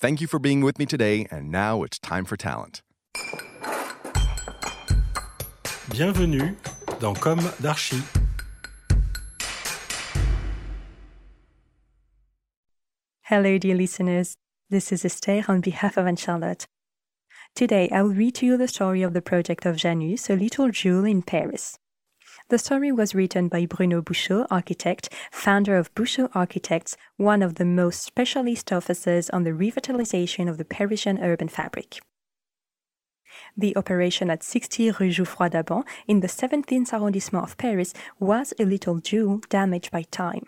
[0.00, 2.82] Thank you for being with me today, and now it's time for talent.
[5.90, 6.54] Bienvenue
[7.00, 8.00] dans Comme d'Archi.
[13.22, 14.36] Hello, dear listeners.
[14.70, 16.68] This is Esther on behalf of Anne-Charlotte.
[17.56, 20.70] Today, I will read to you the story of the project of Janus, a little
[20.70, 21.76] jewel in Paris.
[22.50, 27.66] The story was written by Bruno Bouchot, architect, founder of Bouchot Architects, one of the
[27.66, 32.00] most specialist offices on the revitalization of the Parisian urban fabric.
[33.54, 38.64] The operation at 60 Rue Jouffroy d'Abbans in the 17th arrondissement of Paris was a
[38.64, 40.46] little jewel damaged by time.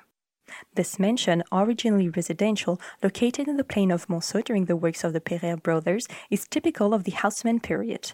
[0.75, 5.21] This mansion, originally residential, located in the plain of Monceau during the works of the
[5.21, 8.13] Pereire brothers, is typical of the Haussmann period.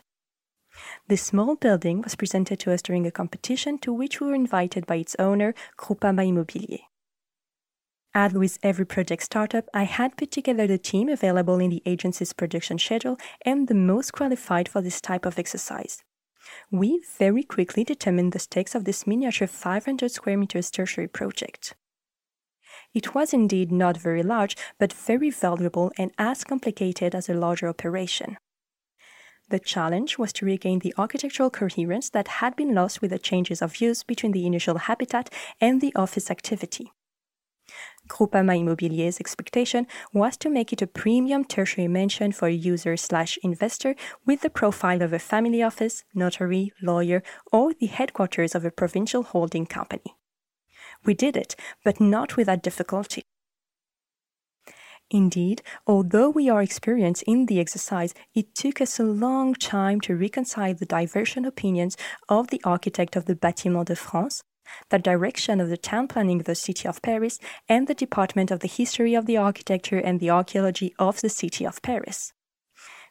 [1.09, 4.87] This small building was presented to us during a competition to which we were invited
[4.87, 6.81] by its owner, Groupama Immobilier.
[8.15, 12.33] As with every project startup, I had put together the team available in the agency's
[12.33, 16.03] production schedule and the most qualified for this type of exercise.
[16.71, 21.75] We very quickly determined the stakes of this miniature 500 square meters tertiary project.
[22.95, 27.69] It was indeed not very large, but very valuable and as complicated as a larger
[27.69, 28.39] operation.
[29.49, 33.63] The challenge was to regain the architectural coherence that had been lost with the changes
[33.63, 35.31] of use between the initial habitat
[35.61, 36.91] and the office activity.
[38.09, 43.95] Groupama Immobilier's expectation was to make it a premium tertiary mansion for user slash investor
[44.25, 49.23] with the profile of a family office, notary, lawyer, or the headquarters of a provincial
[49.23, 50.17] holding company.
[51.05, 53.25] We did it, but not without difficulty.
[55.11, 60.17] Indeed, although we are experienced in the exercise, it took us a long time to
[60.17, 61.97] reconcile the divergent opinions
[62.29, 64.43] of the architect of the Bâtiment de France,
[64.91, 68.61] the direction of the town planning of the city of Paris, and the department of
[68.61, 72.33] the history of the architecture and the archaeology of the city of Paris.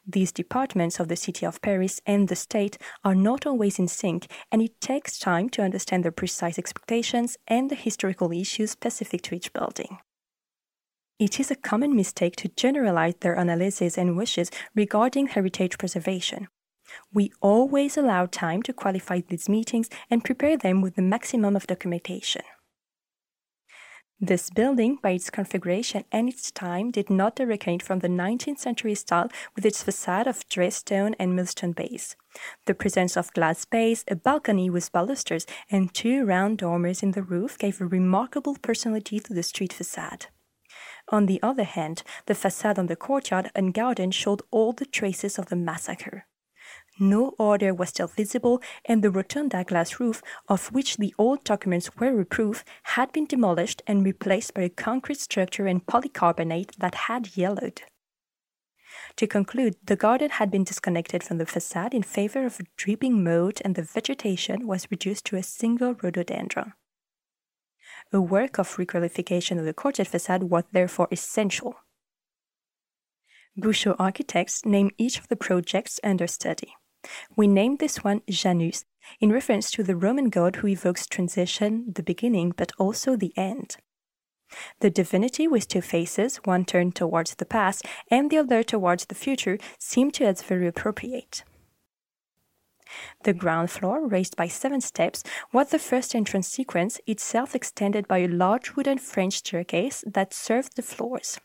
[0.06, 4.30] These departments of the city of Paris and the state are not always in sync,
[4.52, 9.34] and it takes time to understand their precise expectations and the historical issues specific to
[9.34, 9.98] each building.
[11.18, 16.48] It is a common mistake to generalize their analysis and wishes regarding heritage preservation.
[17.10, 21.66] We always allow time to qualify these meetings and prepare them with the maximum of
[21.66, 22.42] documentation.
[24.20, 28.94] This building, by its configuration and its time, did not originate from the 19th century
[28.94, 32.14] style with its facade of dressed stone and millstone base.
[32.66, 37.22] The presence of glass base, a balcony with balusters, and two round dormers in the
[37.22, 40.26] roof gave a remarkable personality to the street facade.
[41.08, 45.38] On the other hand, the facade on the courtyard and garden showed all the traces
[45.38, 46.26] of the massacre.
[46.98, 51.94] No order was still visible, and the rotunda glass roof, of which the old documents
[51.96, 56.94] were a proof, had been demolished and replaced by a concrete structure and polycarbonate that
[56.94, 57.82] had yellowed.
[59.16, 63.22] To conclude, the garden had been disconnected from the facade in favor of a dripping
[63.22, 66.72] moat, and the vegetation was reduced to a single rhododendron.
[68.12, 71.76] A work of requalification of the courtyard facade was therefore essential.
[73.58, 76.74] Bouchot architects named each of the projects under study.
[77.36, 78.84] We named this one Janus
[79.20, 83.76] in reference to the Roman god who evokes transition, the beginning, but also the end.
[84.80, 89.14] The divinity with two faces, one turned towards the past and the other towards the
[89.14, 91.42] future, seemed to us very appropriate.
[93.24, 98.18] The ground floor, raised by seven steps, was the first entrance sequence, itself extended by
[98.18, 101.38] a large wooden French staircase that served the floors.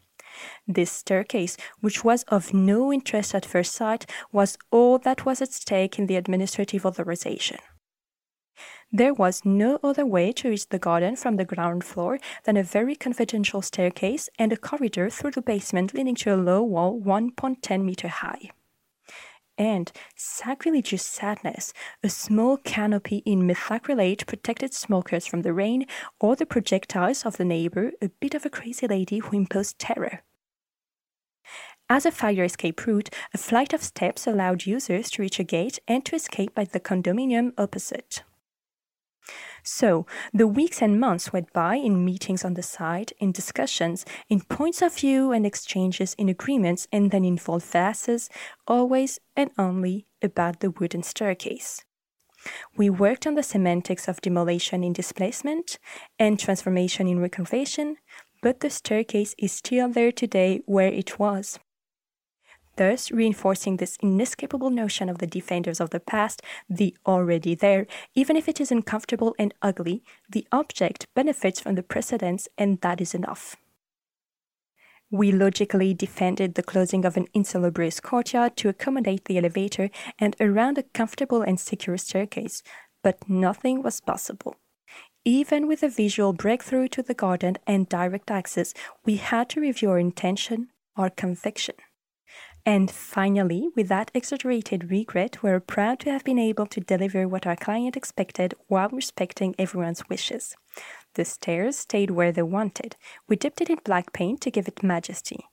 [0.68, 5.52] This staircase, which was of no interest at first sight, was all that was at
[5.52, 7.58] stake in the administrative authorization.
[8.94, 12.64] There was no other way to reach the garden from the ground floor than a
[12.64, 17.84] very confidential staircase and a corridor through the basement leading to a low wall 1.10
[17.84, 18.52] meter high.
[19.62, 21.72] And sacrilegious sadness,
[22.04, 25.86] a small canopy in methacrylate protected smokers from the rain
[26.20, 30.24] or the projectiles of the neighbor, a bit of a crazy lady who imposed terror.
[31.88, 35.78] As a fire escape route, a flight of steps allowed users to reach a gate
[35.88, 38.24] and to escape by the condominium opposite.
[39.64, 44.42] So, the weeks and months went by in meetings on the site, in discussions, in
[44.42, 48.30] points of view and exchanges, in agreements, and then in volte-face,
[48.68, 51.84] always and only about the wooden staircase.
[52.76, 55.78] We worked on the semantics of demolition in displacement
[56.18, 57.98] and transformation in reconversion,
[58.42, 61.60] but the staircase is still there today where it was
[62.82, 67.86] thus reinforcing this inescapable notion of the defenders of the past, the already there.
[68.16, 73.00] Even if it is uncomfortable and ugly, the object benefits from the precedents, and that
[73.00, 73.56] is enough.
[75.12, 80.80] We logically defended the closing of an insalubrious courtyard to accommodate the elevator and around
[80.80, 82.64] a comfortable and secure staircase,
[83.04, 84.56] but nothing was possible.
[85.24, 88.74] Even with a visual breakthrough to the garden and direct access,
[89.06, 91.76] we had to review our intention, our conviction.
[92.66, 97.48] And finally, with that exaggerated regret, we're proud to have been able to deliver what
[97.48, 100.56] our client expected while respecting everyone's wishes.
[101.16, 102.98] The stairs stayed where they wanted.
[103.28, 105.48] We dipped it in black paint to give it majesty.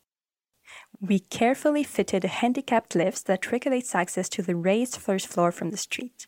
[1.00, 5.76] We carefully fitted handicapped lifts that regulates access to the raised first floor from the
[5.78, 6.26] street.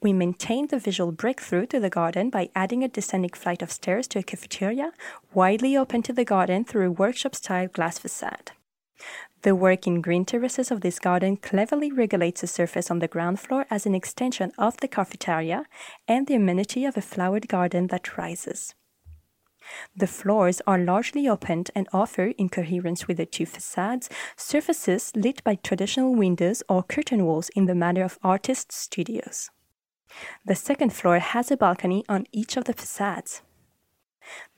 [0.00, 4.06] We maintained the visual breakthrough to the garden by adding a descending flight of stairs
[4.08, 4.92] to a cafeteria,
[5.32, 8.52] widely open to the garden through a workshop style glass facade.
[9.44, 13.40] The work in green terraces of this garden cleverly regulates the surface on the ground
[13.40, 15.66] floor as an extension of the cafeteria
[16.08, 18.74] and the amenity of a flowered garden that rises.
[19.94, 25.44] The floors are largely opened and offer, in coherence with the two facades, surfaces lit
[25.44, 29.50] by traditional windows or curtain walls in the manner of artists' studios.
[30.46, 33.42] The second floor has a balcony on each of the facades.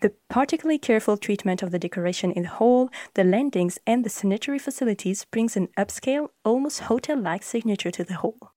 [0.01, 4.59] The particularly careful treatment of the decoration in the hall, the landings, and the sanitary
[4.59, 8.53] facilities brings an upscale, almost hotel like signature to the hall.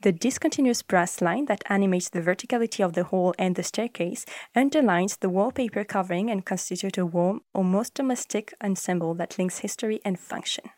[0.00, 4.24] The discontinuous brass line that animates the verticality of the hall and the staircase
[4.54, 10.18] underlines the wallpaper covering and constitutes a warm, almost domestic ensemble that links history and
[10.18, 10.70] function.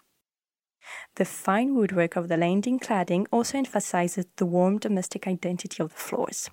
[1.15, 6.01] The fine woodwork of the landing cladding also emphasizes the warm domestic identity of the
[6.01, 6.51] floors.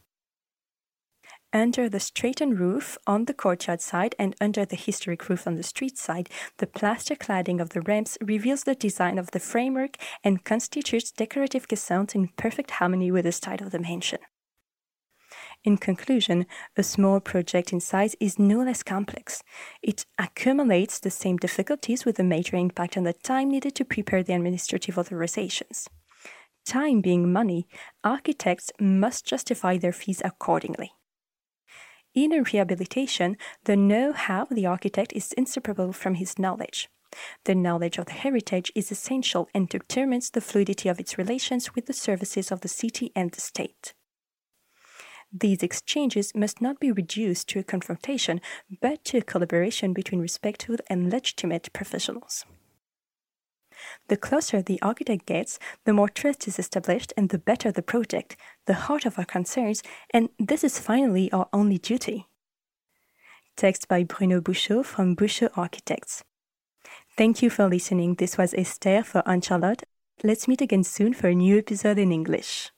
[1.53, 5.63] Under the straightened roof on the courtyard side and under the historic roof on the
[5.63, 9.95] street side, the plaster cladding of the ramps reveals the design of the framework
[10.25, 14.19] and constitutes decorative caissons in perfect harmony with the style of the mansion.
[15.63, 16.45] In conclusion,
[16.75, 19.41] a small project in size is no less complex.
[19.81, 24.21] It accumulates the same difficulties with a major impact on the time needed to prepare
[24.21, 25.87] the administrative authorizations.
[26.65, 27.67] Time being money,
[28.03, 30.91] architects must justify their fees accordingly.
[32.17, 36.89] In a rehabilitation, the know how of the architect is inseparable from his knowledge.
[37.43, 41.85] The knowledge of the heritage is essential and determines the fluidity of its relations with
[41.85, 43.93] the services of the city and the state.
[45.31, 48.41] These exchanges must not be reduced to a confrontation,
[48.81, 52.45] but to a collaboration between respectful and legitimate professionals.
[54.07, 58.35] The closer the architect gets, the more trust is established and the better the project,
[58.65, 62.27] the heart of our concerns, and this is finally our only duty.
[63.55, 66.23] Text by Bruno Bouchot from Bouchot Architects.
[67.17, 68.15] Thank you for listening.
[68.15, 69.83] This was Esther for Anne-Charlotte.
[70.23, 72.71] Let's meet again soon for a new episode in English.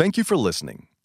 [0.00, 0.89] Thank you for listening.